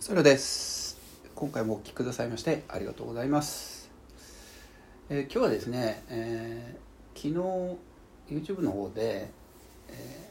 [0.00, 0.96] それです。
[1.34, 3.90] 今回もお聞きくださいましてありがとうございます、
[5.10, 9.30] えー今日はですね、えー昨日 YouTube の方で、
[9.90, 10.30] え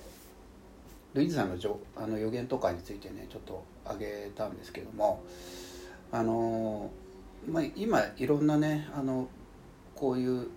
[1.13, 5.21] ールイーズさんのじょあの予言とかについてねちょっと挙げたんですけども
[6.11, 9.27] あのーまあ、今いろんなねあの
[9.93, 10.47] こういう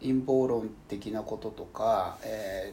[0.00, 2.72] 陰謀論的なこととか、え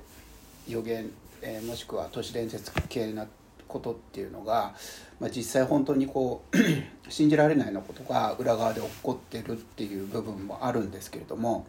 [0.69, 1.11] ー予言、
[1.41, 3.27] えーもしくは都市伝説系な
[3.67, 4.75] ことっていうのが、
[5.19, 6.57] まあ、実際本当にこう
[7.11, 11.65] 信じられないようなことが裏側で起こってるっていう部分もあるんですけれども、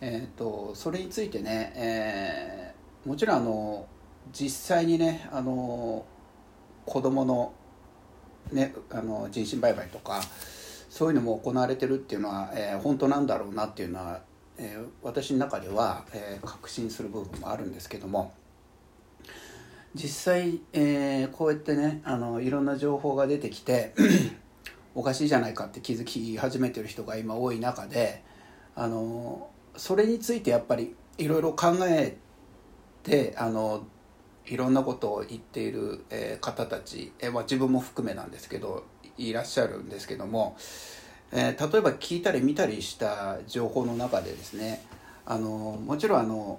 [0.00, 3.86] えー、とそれについてね、えーもちろんあの
[4.30, 6.04] 実際にねあの
[6.84, 7.54] 子供の
[8.52, 10.20] ねあの人身売買とか
[10.90, 14.20] そういうのも行われてるっていうのは、えー本当なんだろうなっていうのは、
[14.58, 18.34] えー私の中では、えー確信する部分もあるんですけども
[19.94, 23.92] 実際、えーこうやってねあのいろんな情報が出てきて
[24.94, 28.22] おかしいじゃないかって気づき始めてる人が今多い中で
[28.76, 32.16] あのそれについてやっぱりいろいろ考え
[33.02, 33.84] てあの
[34.46, 38.84] いろんなことを言っている、えー方たち、えーまあ、自分も含めなんですけど
[39.18, 40.56] いらっしゃるんですけども、
[41.32, 44.84] えー例えば聞いたり見たりした情報の中でですね
[45.26, 45.48] あの
[45.84, 46.58] もちろんあの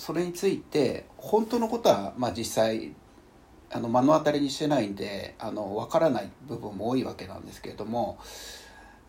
[0.00, 2.94] それについて本当のことは、まあ、実際
[3.70, 8.18] あの目の当たりにしてないんであの分からない部分も多いわけなんですけれども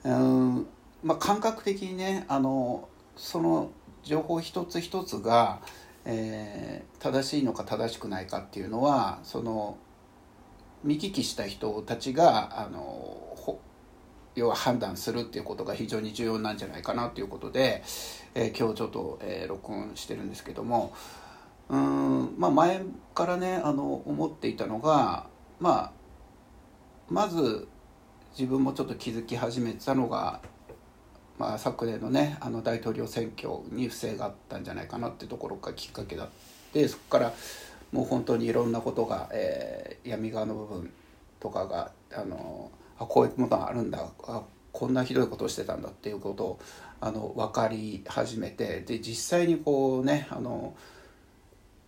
[0.03, 0.67] うん、
[1.02, 3.72] まあ、感覚的にねあのその
[4.03, 5.62] 情報一つ一つが、
[6.06, 9.75] えー正しいのか正しくないかっていうのはその
[10.84, 13.59] 見聞きした人たちがあの
[14.36, 17.84] 要は判断するっていうことが非常に重要なんじゃないかなということで、
[18.34, 20.94] えー今日ちょっと、えー録音してるんですけども
[21.70, 22.82] うん、まあ、前
[23.14, 25.28] からねあの思っていたのが、
[25.60, 25.92] まあ、
[27.09, 27.68] まず
[28.38, 30.42] 自分もちょっと気づき始めてたのが、
[31.38, 36.30] まあ、昨年のねあの大統領選挙に不正があったんじゃないかなってところがきっかけだっ
[36.74, 37.34] てそこから
[37.91, 40.91] もう本当にいろんなことが、えー闇側の部分
[41.40, 44.00] とかがあのあこういうものがあるんだ
[44.81, 46.59] こんなひどいことをしてたんだっていうことを
[47.02, 50.74] あの分かり始めてで実際にこうねあの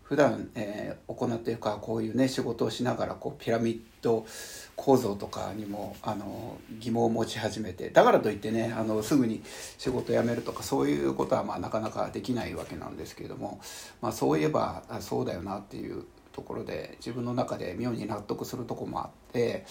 [0.04, 4.28] 普段、えー行っているかこういうね仕事をしながらこうピラミッド
[4.76, 9.42] 構造とかにもあの疑問を持ち始めてだからといってねあのすぐに
[9.80, 13.60] 仕事辞めるとかそういうことはまあなかなかできないわけなんですけれども、
[14.02, 19.66] まあ、そういえばあそうだよなっていうところで自分の中で妙に納得するとこもあって、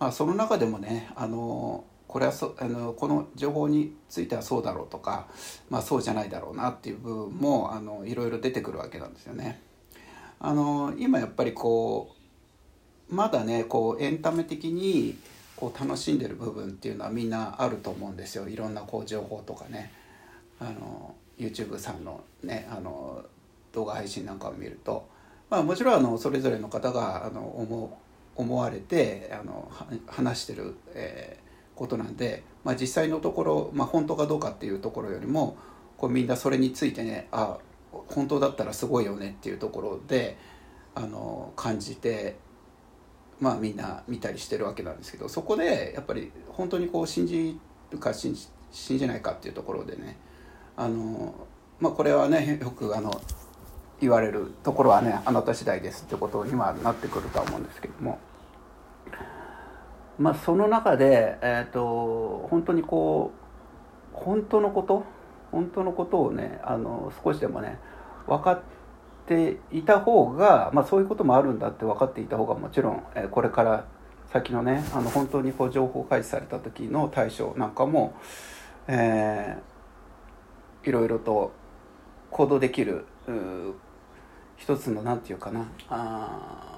[0.00, 1.84] まあ、その中でもねあの
[2.14, 5.26] これはそあのこの情報についてはそうだろうとか、
[5.68, 9.60] まあ、そうじゃないだろうなっていう部分もあのいろいろ出てくるわけなんですよね。
[10.38, 12.14] あの今やっぱりこ
[13.10, 15.18] うまだねこうエンタメ的に
[15.56, 18.48] こう楽しんでる部分っていうのはみんなあると思うんですよ。
[18.48, 19.92] いろんなこう情報とかね。
[20.60, 23.24] あの YouTube さんのねあの
[23.72, 25.08] 動画配信なんかを見ると、
[25.50, 27.98] まあ、もちろんあのそれぞれの方があの思
[28.36, 29.68] 思われてあの
[30.06, 31.43] 話してる、えー
[31.76, 35.56] ことなんで、まあ、実際のところ、まあ、本当かどうかっていうところよりも
[35.96, 37.58] こうみんなそれについてねあ
[38.08, 40.36] 本当だったらすごいよねっていうところで
[40.94, 42.36] あの感じて
[43.40, 47.58] まあみんな見たりしてるわけなんですけどそこでやっぱり本当にこう信じ
[47.90, 50.16] るか信じ信じないかっていうところでね
[50.76, 51.34] あの
[51.80, 53.20] まあこれはねよくあの
[54.00, 58.18] 言われるところはねあなた次第ですってことにはなってくるとは思うんですけども。
[60.18, 65.04] まあ、その中で、えー、と本当にこう本当のこと
[65.50, 67.78] 本当のことをねあの少しでもね
[68.26, 68.60] 分かっ
[69.26, 73.86] ていた方が、まあ、そういうこともあるんだって分かっていた方がもちろん、えこれから
[74.32, 78.14] 先のねあの本当にこう情報開示された時の対処なんかも、
[78.86, 79.74] えー
[80.84, 81.52] いろいろと
[82.30, 83.06] 行動できる
[84.56, 86.73] 一つのなんていうかなあ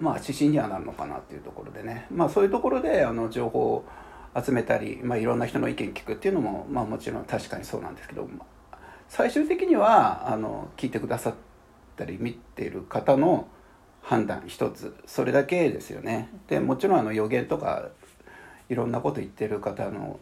[0.00, 3.84] まあ指針にはなるのかなっていうところでねまあそういうところであの情報を
[4.34, 8.60] 集めたり、まあ、いろんな人の意見聞くっていうのも、まあ、もちろん確かにそうなんですけど、まあ
[9.10, 11.34] 最終的にはあの聞いてくださっ
[11.96, 13.48] たり見ている方の
[14.02, 16.30] 判断一つそれだけですよね。
[16.46, 17.88] でもちろんあの予言とか
[18.68, 20.20] いろんなこと言ってる方の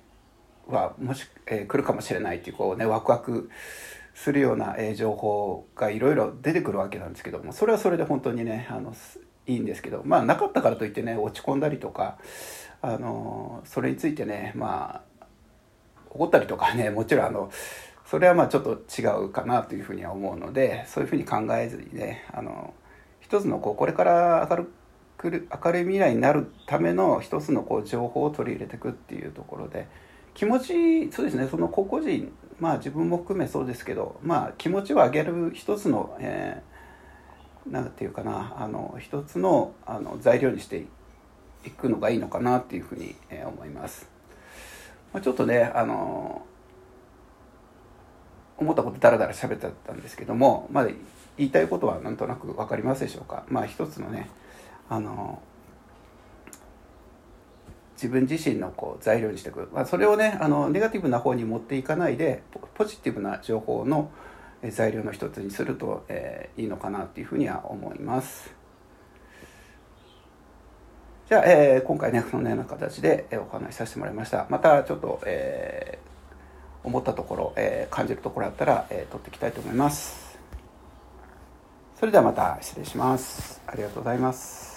[0.66, 3.50] はもし、えー来るかもしれないっていうこうねワクワク
[4.14, 8.94] するような、えー情報がいろいろ出てくるわけなんですけどもそれはそれで本当にねあの
[9.48, 12.18] いいんですけどまあなかったからといってね落ち込んだりとか
[12.80, 15.24] あのそれについてねまあ
[16.10, 17.50] 怒ったりとかねもちろんあの
[18.04, 22.72] それはまあちょっと違うかなというふうには思うのでそういうふうに考えずにねあの
[23.20, 24.70] 一つのこうこれから上がる
[25.16, 29.88] く明るい未来になるための一つのこう情報を取り入れていくっていうところで
[30.32, 36.67] 気持ちそうですねその個々人まあ自分も含めそうですけどまあ気持ちを上げる一つの、えー、
[37.66, 40.86] なんていうかなあの一つのあの材料にして
[41.64, 44.08] いくのがいいのかなっていうふうに、えー、思います。
[45.12, 46.42] まあ、ちょっとねあの
[48.56, 50.86] 思ったことだらだら喋っちゃったんですけども、まあ、
[51.36, 53.44] 言いたいことはなんとなく分かりますでしょうか。
[53.48, 54.28] まあ一つのね
[54.88, 55.40] あの
[57.94, 62.44] 自分自身のこう材料にしていく、まあ、それをねあのネガティブな方に持っていかないで
[62.74, 64.10] ポジティブな情報の
[64.70, 68.50] 材料の一つにすると、えー、いいのかなっていうふうには思います。
[71.28, 74.46] じゃあ、えー、今回ねそのような形でお話しさせてもらいました。
[74.48, 80.38] またちょっと、えー、思ったところ、えー、感じるところあったら、えー、取っていきたいと思います。
[81.96, 83.60] それではまた失礼します。
[83.66, 84.67] ありがとうございます。